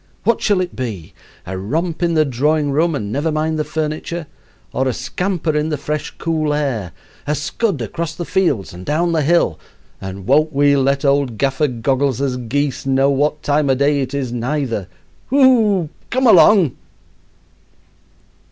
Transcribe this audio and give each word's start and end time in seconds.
What 0.23 0.41
shall 0.41 0.61
it 0.61 0.75
be? 0.75 1.13
A 1.45 1.55
romp 1.59 2.01
in 2.01 2.15
the 2.15 2.25
drawing 2.25 2.71
room 2.71 2.95
and 2.95 3.11
never 3.11 3.31
mind 3.31 3.59
the 3.59 3.63
furniture, 3.63 4.25
or 4.73 4.87
a 4.87 4.93
scamper 4.93 5.55
in 5.55 5.69
the 5.69 5.77
fresh, 5.77 6.09
cool 6.17 6.55
air, 6.55 6.91
a 7.27 7.35
scud 7.35 7.83
across 7.83 8.15
the 8.15 8.25
fields 8.25 8.73
and 8.73 8.83
down 8.83 9.11
the 9.11 9.21
hill, 9.21 9.59
and 10.01 10.25
won't 10.25 10.53
we 10.53 10.75
let 10.75 11.05
old 11.05 11.37
Gaffer 11.37 11.67
Goggles' 11.67 12.35
geese 12.47 12.83
know 12.87 13.11
what 13.11 13.43
time 13.43 13.69
o' 13.69 13.75
day 13.75 14.01
it 14.01 14.15
is, 14.15 14.31
neither! 14.33 14.87
Whoop! 15.29 15.91
come 16.09 16.25
along." 16.25 16.75